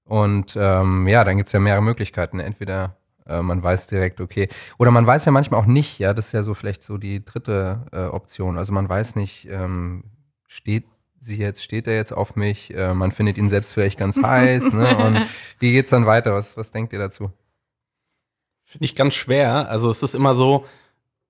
[0.03, 2.39] und ähm, ja, dann gibt's ja mehrere Möglichkeiten.
[2.39, 6.27] Entweder äh, man weiß direkt, okay, oder man weiß ja manchmal auch nicht, ja, das
[6.27, 8.57] ist ja so vielleicht so die dritte äh, Option.
[8.57, 10.03] Also man weiß nicht, ähm,
[10.47, 10.85] steht
[11.25, 14.73] sie jetzt, steht er jetzt auf mich, äh, man findet ihn selbst vielleicht ganz heiß,
[14.73, 14.97] ne?
[14.97, 15.27] Und
[15.59, 16.33] wie geht's dann weiter?
[16.33, 17.31] Was, was denkt ihr dazu?
[18.63, 19.69] Finde ich ganz schwer.
[19.69, 20.65] Also es ist immer so,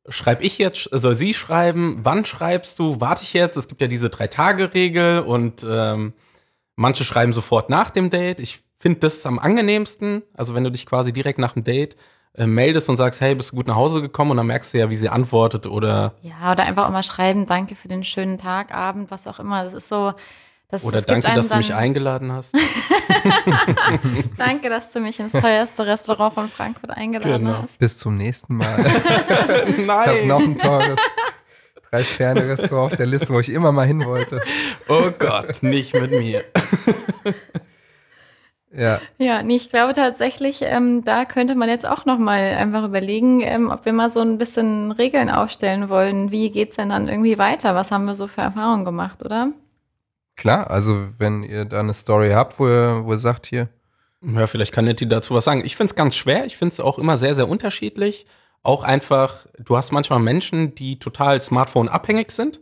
[0.08, 3.58] schreibe ich jetzt, soll sie schreiben, wann schreibst du, warte ich jetzt?
[3.58, 6.14] Es gibt ja diese Drei-Tage-Regel und ähm,
[6.76, 8.40] manche schreiben sofort nach dem Date.
[8.40, 10.24] Ich finde das am angenehmsten.
[10.34, 11.96] Also wenn du dich quasi direkt nach dem Date
[12.38, 14.32] äh, meldest und sagst, hey, bist du gut nach Hause gekommen?
[14.32, 16.14] Und dann merkst du ja, wie sie antwortet oder.
[16.22, 19.64] Ja, oder einfach mal schreiben, danke für den schönen Tag, Abend, was auch immer.
[19.64, 20.14] Das ist so.
[20.70, 22.56] Das, oder das danke, dass du mich eingeladen hast.
[24.38, 27.64] danke, dass du mich ins teuerste Restaurant von Frankfurt eingeladen genau.
[27.64, 27.80] hast.
[27.80, 28.78] Bis zum nächsten Mal.
[28.80, 29.76] Nein.
[29.78, 31.00] Ich habe noch ein teures
[31.90, 34.42] Drei-Sterne-Restaurant auf der Liste, wo ich immer mal hin wollte.
[34.88, 36.44] Oh Gott, nicht mit mir.
[38.78, 39.00] Ja.
[39.18, 43.42] Ja, nee, ich glaube tatsächlich, ähm, da könnte man jetzt auch noch mal einfach überlegen,
[43.42, 46.32] ähm, ob wir mal so ein bisschen Regeln aufstellen wollen.
[46.32, 47.76] Wie geht's denn dann irgendwie weiter?
[47.76, 49.52] Was haben wir so für Erfahrungen gemacht, oder?
[50.36, 53.70] Klar, also wenn ihr da eine Story habt, wo ihr, wo ihr sagt hier.
[54.22, 55.64] Ja, vielleicht kann Nettie dazu was sagen.
[55.64, 56.46] Ich finde es ganz schwer.
[56.46, 58.26] Ich finde es auch immer sehr, sehr unterschiedlich.
[58.64, 62.60] Auch einfach, du hast manchmal Menschen, die total Smartphone-abhängig sind.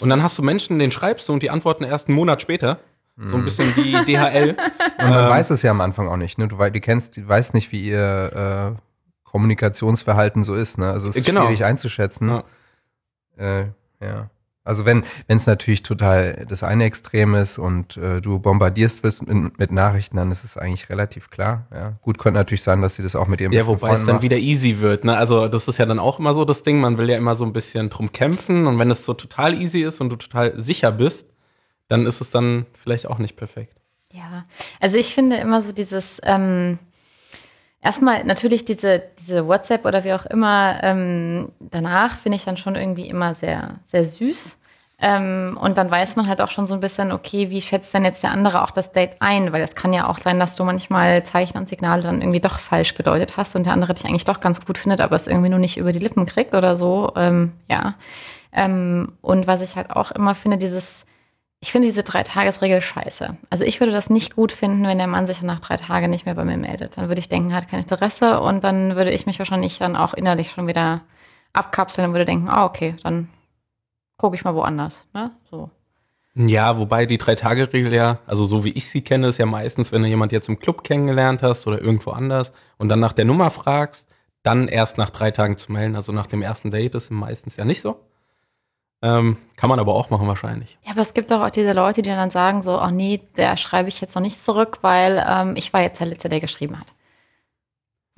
[0.00, 2.80] Und dann hast du Menschen, denen schreibst du und die antworten erst einen Monat später.
[3.24, 4.50] So ein bisschen wie DHL.
[4.98, 6.36] Und man ähm, weiß es ja am Anfang auch nicht.
[6.38, 6.48] Ne?
[6.48, 8.80] Du, du kennst, du weißt nicht, wie ihr äh,
[9.24, 10.78] Kommunikationsverhalten so ist.
[10.78, 10.90] Ne?
[10.90, 11.46] Also es ist genau.
[11.46, 12.28] schwierig einzuschätzen.
[12.28, 13.60] Ja.
[13.60, 13.66] Äh,
[14.00, 14.30] ja.
[14.64, 19.58] Also wenn es natürlich total das eine Extrem ist und äh, du bombardierst wirst mit,
[19.58, 21.68] mit, Nachrichten, dann ist es eigentlich relativ klar.
[21.72, 21.92] Ja.
[22.02, 24.38] Gut, könnte natürlich sein, dass sie das auch mit ihrem Ja, wobei es dann wieder
[24.38, 25.04] easy wird.
[25.04, 25.16] Ne?
[25.16, 27.44] Also das ist ja dann auch immer so das Ding, man will ja immer so
[27.44, 30.90] ein bisschen drum kämpfen und wenn es so total easy ist und du total sicher
[30.90, 31.28] bist,
[31.88, 33.76] dann ist es dann vielleicht auch nicht perfekt.
[34.12, 34.44] Ja,
[34.80, 36.78] also ich finde immer so dieses, ähm,
[37.82, 42.76] erstmal natürlich diese, diese WhatsApp oder wie auch immer, ähm, danach finde ich dann schon
[42.76, 44.58] irgendwie immer sehr, sehr süß.
[44.98, 48.06] Ähm, und dann weiß man halt auch schon so ein bisschen, okay, wie schätzt denn
[48.06, 49.52] jetzt der andere auch das Date ein?
[49.52, 52.58] Weil es kann ja auch sein, dass du manchmal Zeichen und Signale dann irgendwie doch
[52.58, 55.50] falsch gedeutet hast und der andere dich eigentlich doch ganz gut findet, aber es irgendwie
[55.50, 57.12] nur nicht über die Lippen kriegt oder so.
[57.14, 57.94] Ähm, ja.
[58.52, 61.04] Ähm, und was ich halt auch immer finde, dieses,
[61.60, 63.36] ich finde diese Drei-Tages-Regel scheiße.
[63.50, 66.26] Also ich würde das nicht gut finden, wenn der Mann sich nach drei Tagen nicht
[66.26, 66.96] mehr bei mir meldet.
[66.96, 69.96] Dann würde ich denken, er hat kein Interesse und dann würde ich mich wahrscheinlich dann
[69.96, 71.00] auch innerlich schon wieder
[71.52, 73.28] abkapseln und würde denken, ah, okay, dann
[74.18, 75.06] gucke ich mal woanders.
[75.14, 75.30] Ne?
[75.50, 75.70] So.
[76.34, 80.02] Ja, wobei die Drei-Tage-Regel ja, also so wie ich sie kenne, ist ja meistens, wenn
[80.02, 83.50] du jemand jetzt im Club kennengelernt hast oder irgendwo anders und dann nach der Nummer
[83.50, 84.10] fragst,
[84.42, 85.96] dann erst nach drei Tagen zu melden.
[85.96, 87.98] Also nach dem ersten Date ist meistens ja nicht so.
[89.02, 90.78] Ähm, kann man aber auch machen wahrscheinlich.
[90.84, 93.88] Ja, aber es gibt auch diese Leute, die dann sagen so, oh nee, der schreibe
[93.88, 96.95] ich jetzt noch nicht zurück, weil ähm, ich war jetzt der Letzte, der geschrieben hat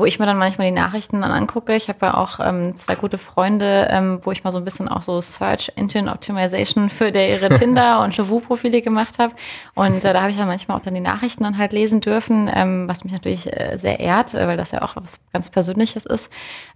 [0.00, 1.74] wo ich mir dann manchmal die Nachrichten dann angucke.
[1.74, 4.86] Ich habe ja auch ähm, zwei gute Freunde, ähm, wo ich mal so ein bisschen
[4.86, 9.34] auch so Search Engine Optimization für der ihre Tinder und Lovoo-Profile gemacht habe.
[9.74, 12.48] Und äh, da habe ich ja manchmal auch dann die Nachrichten dann halt lesen dürfen,
[12.54, 16.06] ähm, was mich natürlich äh, sehr ehrt, äh, weil das ja auch was ganz Persönliches
[16.06, 16.30] ist,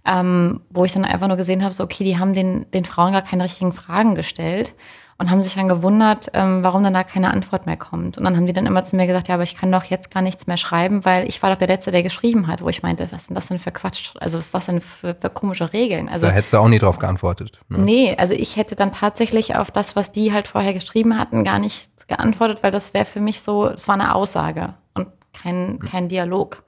[0.05, 3.13] ähm, wo ich dann einfach nur gesehen habe, so okay, die haben den, den Frauen
[3.13, 4.73] gar keine richtigen Fragen gestellt
[5.17, 8.17] und haben sich dann gewundert, ähm, warum dann da keine Antwort mehr kommt.
[8.17, 10.11] Und dann haben die dann immer zu mir gesagt, ja, aber ich kann doch jetzt
[10.11, 12.83] gar nichts mehr schreiben, weil ich war doch der Letzte, der geschrieben hat, wo ich
[12.83, 14.11] meinte, was ist denn das denn für Quatsch?
[14.19, 16.09] Also was ist das denn für, für komische Regeln?
[16.09, 17.59] Also, da hättest du auch nie drauf geantwortet.
[17.69, 17.79] Ne?
[17.79, 21.59] Nee, also ich hätte dann tatsächlich auf das, was die halt vorher geschrieben hatten, gar
[21.59, 26.09] nicht geantwortet, weil das wäre für mich so, es war eine Aussage und kein, kein
[26.09, 26.63] Dialog.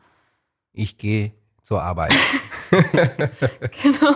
[0.74, 2.14] Ich gehe zur Arbeit.
[2.72, 4.16] genau.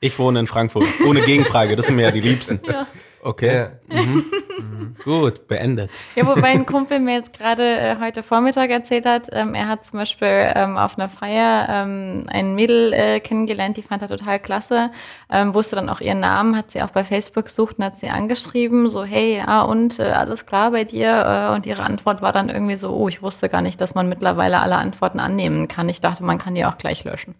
[0.00, 0.86] Ich wohne in Frankfurt.
[1.06, 2.60] Ohne Gegenfrage, das sind mir ja die Liebsten.
[2.66, 2.86] Ja.
[3.26, 3.56] Okay.
[3.56, 3.70] Ja.
[3.88, 4.24] Mhm.
[4.58, 4.94] Mhm.
[5.04, 5.90] Gut, beendet.
[6.14, 9.84] Ja, wobei ein Kumpel mir jetzt gerade äh, heute Vormittag erzählt hat, ähm, er hat
[9.84, 14.38] zum Beispiel ähm, auf einer Feier ähm, ein Mädel äh, kennengelernt, die fand er total
[14.38, 14.90] klasse,
[15.30, 18.08] ähm, wusste dann auch ihren Namen, hat sie auch bei Facebook gesucht und hat sie
[18.08, 21.50] angeschrieben, so hey, ja und äh, alles klar bei dir?
[21.50, 24.08] Äh, und ihre Antwort war dann irgendwie so, oh, ich wusste gar nicht, dass man
[24.08, 25.88] mittlerweile alle Antworten annehmen kann.
[25.88, 27.34] Ich dachte, man kann die auch gleich löschen.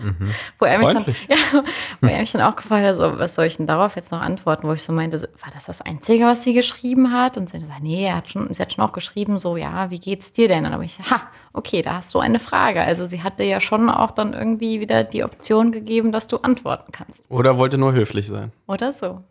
[0.00, 0.30] Mhm.
[0.58, 1.62] wo, er mich dann, ja,
[2.00, 4.20] wo er mich dann auch gefragt hat, so, was soll ich denn darauf jetzt noch
[4.20, 4.68] antworten?
[4.68, 7.36] wo ich so meinte, war das das Einzige, was sie geschrieben hat?
[7.36, 9.90] Und sie hat gesagt, nee, er hat schon, sie hat schon auch geschrieben, so, ja,
[9.90, 10.58] wie geht's dir denn?
[10.58, 11.22] Und dann habe ich, ha,
[11.52, 12.82] okay, da hast du eine Frage.
[12.82, 16.92] Also sie hatte ja schon auch dann irgendwie wieder die Option gegeben, dass du antworten
[16.92, 17.30] kannst.
[17.30, 18.52] Oder wollte nur höflich sein.
[18.66, 19.22] Oder so.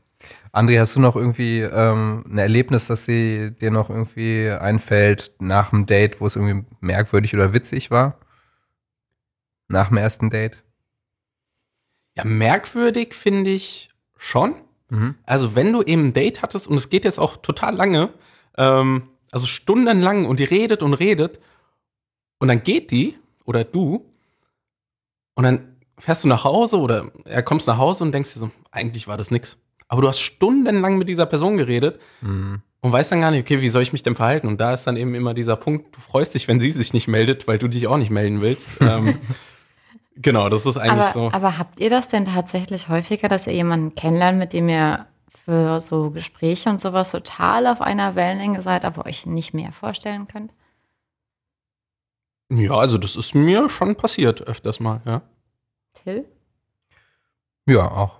[0.51, 5.69] André, hast du noch irgendwie ähm, ein Erlebnis, das sie dir noch irgendwie einfällt nach
[5.69, 8.17] dem Date, wo es irgendwie merkwürdig oder witzig war?
[9.69, 10.62] Nach dem ersten Date?
[12.17, 14.55] Ja, merkwürdig finde ich schon.
[14.89, 15.15] Mhm.
[15.25, 18.12] Also wenn du eben ein Date hattest und es geht jetzt auch total lange,
[18.58, 21.39] ähm, also stundenlang und die redet und redet
[22.39, 24.05] und dann geht die oder du
[25.36, 28.51] und dann fährst du nach Hause oder er kommst nach Hause und denkst dir so,
[28.71, 29.58] eigentlich war das nix.
[29.88, 32.62] Aber du hast stundenlang mit dieser Person geredet mhm.
[32.82, 34.47] und weißt dann gar nicht, okay, wie soll ich mich denn verhalten?
[34.47, 37.08] Und da ist dann eben immer dieser Punkt, du freust dich, wenn sie sich nicht
[37.08, 38.69] meldet, weil du dich auch nicht melden willst.
[38.82, 39.19] ähm,
[40.21, 41.32] Genau, das ist eigentlich aber, so.
[41.32, 45.08] Aber habt ihr das denn tatsächlich häufiger, dass ihr jemanden kennenlernt, mit dem ihr
[45.45, 50.27] für so Gespräche und sowas total auf einer Wellenlänge seid, aber euch nicht mehr vorstellen
[50.27, 50.51] könnt?
[52.51, 55.21] Ja, also das ist mir schon passiert öfters mal, ja.
[55.93, 56.25] Till?
[57.65, 58.19] Ja, auch.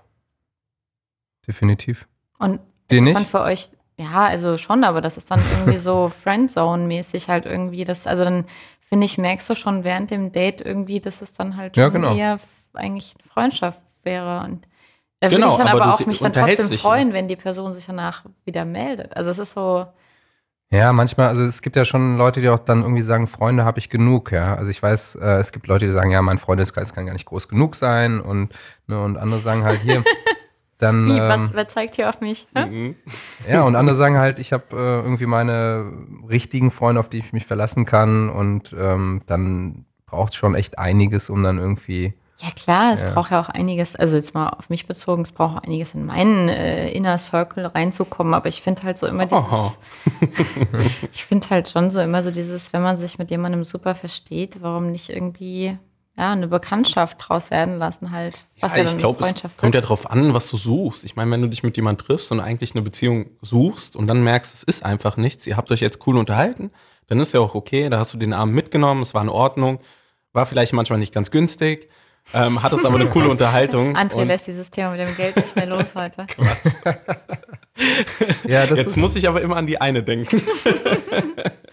[1.46, 2.08] Definitiv.
[2.38, 2.60] Und
[2.90, 7.28] Dir ist dann für euch, ja, also schon, aber das ist dann irgendwie so Friendzone-mäßig
[7.28, 7.84] halt irgendwie.
[7.84, 8.44] Das, also dann
[8.90, 11.94] finde ich, merkst du schon während dem Date irgendwie, dass es dann halt Ja, schon
[11.94, 12.14] genau.
[12.14, 12.40] eher
[12.74, 14.42] eigentlich eine Freundschaft wäre.
[14.44, 14.66] Und
[15.20, 16.90] da würde Genau, ich dann aber aber, auch mich dann trotzdem dich, ja.
[16.90, 19.16] freuen, wenn die Person sich danach wieder meldet.
[19.16, 19.86] Also es ist so,
[20.72, 23.80] Ja, manchmal, also es gibt ja schon Leute, die auch dann irgendwie sagen, Freunde habe
[23.80, 24.54] ich genug, ja.
[24.54, 27.26] Also ich weiß, äh, es gibt Leute, die sagen, ja, mein Freundeskreis kann gar nicht
[27.26, 28.52] groß genug sein und,
[28.86, 30.04] ne, und andere sagen halt hier,
[30.80, 32.46] dann, wie, ähm, was, wer zeigt hier auf mich?
[32.54, 32.96] Mhm.
[33.48, 35.92] ja, und andere sagen halt, ich habe äh, irgendwie meine
[36.28, 41.30] richtigen Freunde, auf die ich mich verlassen kann und ähm, dann braucht schon echt einiges,
[41.30, 43.10] um dann irgendwie, Ja klar, es Ja.
[43.10, 46.04] braucht ja auch einiges, also jetzt mal auf mich bezogen, es braucht auch einiges in
[46.06, 49.72] meinen äh, Inner Circle reinzukommen, aber ich finde halt so immer dieses, Aha.
[51.12, 54.62] ich finde halt schon so immer so dieses, wenn man sich mit jemandem super versteht,
[54.62, 55.78] warum nicht irgendwie
[56.20, 59.74] ja, eine Bekanntschaft draus werden lassen halt, was ja, Ja, ich glaube, es Freundschaft kommt
[59.74, 59.88] ja wird.
[59.88, 61.02] drauf an, was du suchst.
[61.04, 64.22] Ich meine, wenn du dich mit jemandem triffst und eigentlich eine Beziehung suchst und dann
[64.22, 66.70] merkst, es ist einfach nichts, ihr habt euch jetzt cool unterhalten,
[67.06, 69.78] dann ist ja auch okay, da hast du den Abend mitgenommen, es war in Ordnung,
[70.34, 71.88] war vielleicht manchmal nicht ganz günstig,
[72.34, 73.96] ähm, hattest aber eine coole Unterhaltung.
[73.96, 76.26] André lässt dieses Thema mit dem Geld nicht mehr los heute.
[78.46, 80.42] ja, das jetzt ist, muss ich aber immer an die eine denken.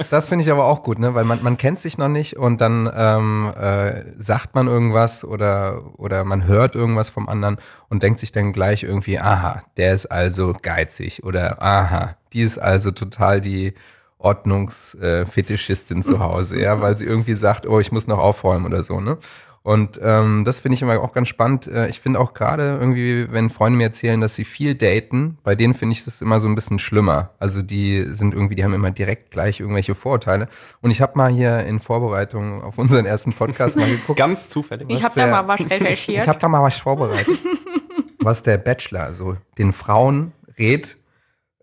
[0.09, 1.15] Das finde ich aber auch gut, ne?
[1.15, 5.81] weil man, man kennt sich noch nicht und dann ähm, äh, sagt man irgendwas oder,
[5.97, 7.57] oder man hört irgendwas vom anderen
[7.89, 12.57] und denkt sich dann gleich irgendwie, aha, der ist also geizig oder aha, die ist
[12.57, 13.73] also total die
[14.19, 18.99] Ordnungsfetischistin zu Hause, ja, weil sie irgendwie sagt, oh, ich muss noch aufräumen oder so,
[18.99, 19.17] ne?
[19.63, 21.67] Und ähm, das finde ich immer auch ganz spannend.
[21.67, 25.55] Äh, Ich finde auch gerade irgendwie, wenn Freunde mir erzählen, dass sie viel daten, bei
[25.55, 27.31] denen finde ich das immer so ein bisschen schlimmer.
[27.39, 30.47] Also die sind irgendwie, die haben immer direkt gleich irgendwelche Vorurteile.
[30.81, 34.17] Und ich habe mal hier in Vorbereitung auf unseren ersten Podcast mal geguckt.
[34.19, 34.87] Ganz zufällig.
[34.89, 36.21] Ich habe da mal was recherchiert.
[36.23, 37.37] Ich habe da mal was vorbereitet.
[38.19, 40.97] was der Bachelor so den Frauen rät.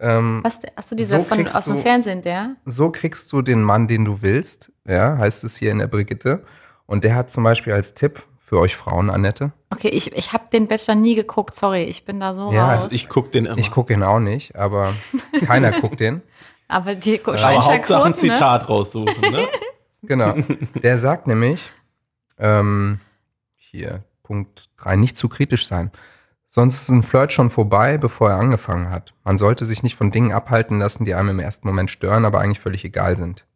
[0.00, 2.56] Ähm, was, hast du diese So von, aus dem du- Fernsehen, der?
[2.64, 6.42] so kriegst du den Mann, den du willst, ja, heißt es hier in der Brigitte.
[6.86, 9.52] Und der hat zum Beispiel als Tipp für euch Frauen, Annette.
[9.70, 12.84] Okay, ich, ich habe den Bachelor nie geguckt, sorry, ich bin da so Ja, raus.
[12.84, 13.58] Also ich gucke den immer.
[13.58, 14.92] Ich gucke ihn auch nicht, aber
[15.46, 16.22] keiner guckt den.
[16.68, 18.14] aber die aber Scheinscheinquoten, Hauptsache ein ne?
[18.14, 19.30] Zitat raussuchen.
[19.30, 19.48] Ne?
[20.06, 20.34] Genau.
[20.82, 21.72] Der sagt nämlich,
[22.38, 23.00] ähm,
[23.56, 25.90] hier, Punkt 3, nicht zu kritisch sein.
[26.50, 29.14] Sonst ist ein Flirt schon vorbei, bevor er angefangen hat.
[29.24, 32.40] Man sollte sich nicht von Dingen abhalten lassen, die einem im ersten Moment stören, aber
[32.40, 33.46] eigentlich völlig egal sind.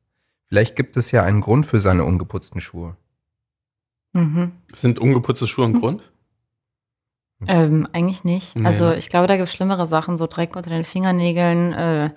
[0.46, 2.96] Vielleicht gibt es ja einen Grund für seine ungeputzten Schuhe.
[4.12, 4.52] Mhm.
[4.72, 6.02] Sind ungeputzte Schuhe ein Grund?
[7.46, 8.56] Ähm, eigentlich nicht.
[8.56, 8.96] Nee, also ne?
[8.96, 11.72] ich glaube, da gibt es schlimmere Sachen, so Dreck unter den Fingernägeln.
[11.72, 12.10] Äh,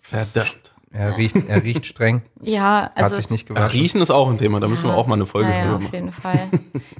[0.00, 0.72] Verdammt.
[0.94, 3.70] Er riecht, er riecht streng, ja, hat also sich nicht gewaschen.
[3.80, 5.62] Riechen ist auch ein Thema, da müssen wir Ja, auch mal eine Folge ja, ja,
[5.62, 5.94] drüber auf machen.
[5.94, 6.48] jeden Fall.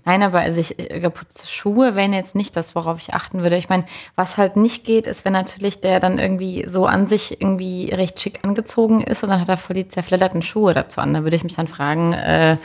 [0.07, 3.57] Nein, aber also ich, äh, geputzte Schuhe wären jetzt nicht das, worauf ich achten würde.
[3.59, 7.39] Ich meine, was halt nicht geht, ist, wenn natürlich der dann irgendwie so an sich
[7.43, 11.13] irgendwie recht schick angezogen ist und dann hat er voll die zerfledderten Schuhe dazu an.
[11.13, 12.57] Da würde ich mich dann fragen, äh,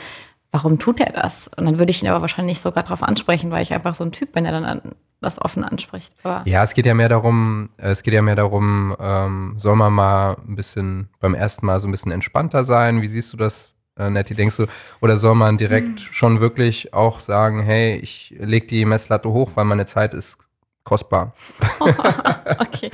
[0.58, 1.48] warum tut er das?
[1.56, 4.10] Und dann würde ich ihn aber wahrscheinlich sogar darauf ansprechen, weil ich einfach so ein
[4.10, 4.82] Typ bin, der dann an,
[5.20, 6.12] das offen anspricht.
[6.24, 9.92] Aber Ja, es geht ja mehr darum, es geht ja mehr darum, ähm, soll man
[9.92, 13.02] mal ein bisschen beim ersten Mal so ein bisschen entspannter sein?
[13.02, 14.34] Wie siehst du das, äh, Nettie?
[14.34, 14.66] Denkst du,
[15.00, 19.64] oder soll man direkt schon wirklich auch sagen, hey, ich leg die Messlatte hoch, weil
[19.64, 20.38] meine Zeit ist
[20.82, 21.34] kostbar?
[22.58, 22.90] okay.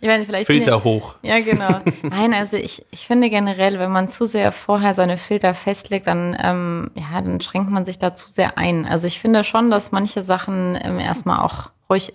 [0.00, 1.16] Ich, meine, vielleicht bin ich- Filter hoch.
[1.22, 1.80] Ja, genau.
[2.02, 6.36] Nein, also ich, ich finde generell, wenn man zu sehr vorher seine Filter festlegt, dann,
[6.42, 8.86] ähm, ja, dann schränkt man sich da zu sehr ein.
[8.86, 12.12] Also ich finde schon, dass manche Sachen ähm, erstmal auch ruhig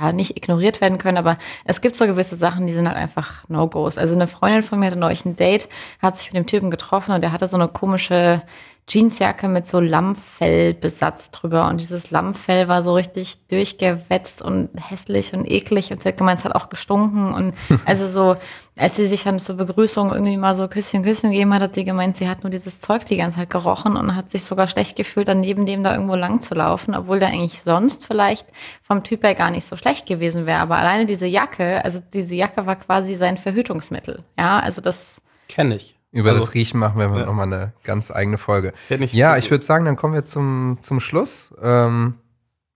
[0.00, 3.48] ja, nicht ignoriert werden können, aber es gibt so gewisse Sachen, die sind halt einfach
[3.48, 3.98] No-Gos.
[3.98, 5.68] Also eine Freundin von mir hatte neulich ein Date,
[6.00, 8.42] hat sich mit dem Typen getroffen und der hatte so eine komische
[8.88, 15.44] Jeansjacke mit so Lammfellbesatz drüber und dieses Lammfell war so richtig durchgewetzt und hässlich und
[15.44, 18.36] eklig und sie hat gemeint, es hat auch gestunken und also so,
[18.78, 21.84] als sie sich dann zur Begrüßung irgendwie mal so Küsschen, Küsschen gegeben hat, hat sie
[21.84, 24.96] gemeint, sie hat nur dieses Zeug die ganze Zeit gerochen und hat sich sogar schlecht
[24.96, 28.46] gefühlt, dann neben dem da irgendwo lang zu laufen, obwohl der eigentlich sonst vielleicht
[28.82, 32.34] vom Typ her gar nicht so schlecht gewesen wäre, aber alleine diese Jacke, also diese
[32.34, 35.96] Jacke war quasi sein Verhütungsmittel, ja, also das Kenne ich.
[36.10, 37.26] Über Also, das Riechen machen wir ja.
[37.26, 38.72] nochmal eine ganz eigene Folge.
[38.88, 41.52] Kenn ich Ja, zu ich würde sagen, dann kommen wir zum, zum Schluss.
[41.60, 42.14] Ähm,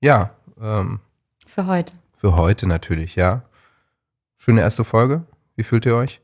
[0.01, 1.01] ja, ähm,
[1.47, 1.95] für heute.
[2.13, 3.43] für heute natürlich, ja.
[4.37, 5.23] Schöne erste Folge.
[5.63, 6.21] Wie fühlt ihr euch?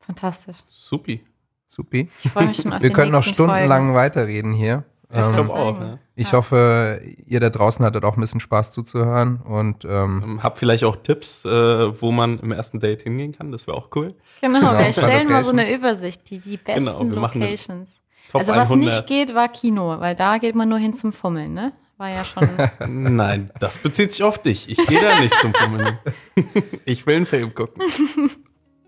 [0.00, 0.58] Fantastisch.
[0.68, 1.24] Supi.
[1.66, 2.10] Supi.
[2.22, 3.94] Ich freue mich schon auf Wir die können noch stundenlang Folgen.
[3.94, 4.84] weiterreden hier.
[5.10, 5.80] Ja, ich glaube ähm, auch.
[5.80, 5.98] Ne?
[6.14, 6.32] Ich ja.
[6.34, 10.84] hoffe, ihr da draußen hattet auch ein bisschen Spaß zuzuhören und ähm, ähm, habt vielleicht
[10.84, 13.50] auch Tipps, äh, wo man im ersten Date hingehen kann.
[13.50, 14.08] Das wäre auch cool.
[14.42, 17.88] Genau, genau wir erstellen mal so eine Übersicht, die, die besten genau, Locations.
[18.34, 18.76] also was 100.
[18.76, 21.72] nicht geht, war Kino, weil da geht man nur hin zum Fummeln, ne?
[22.02, 22.48] War ja schon.
[23.16, 24.68] Nein, das bezieht sich auf dich.
[24.68, 25.98] Ich gehe da nicht zum Fummeln.
[26.84, 27.80] ich will einen Film gucken.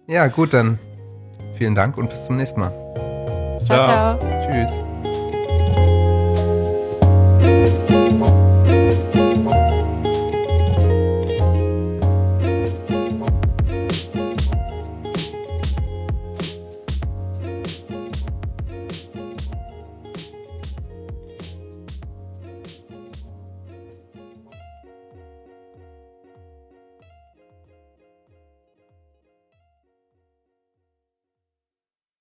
[0.07, 0.79] Ja, gut, dann
[1.57, 2.73] vielen Dank und bis zum nächsten Mal.
[3.65, 4.19] Ciao, ciao.
[4.19, 4.41] ciao.
[4.45, 4.71] Tschüss.